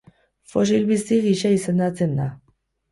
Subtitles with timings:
[0.53, 2.31] Fosil bizi gisa izendatzen da.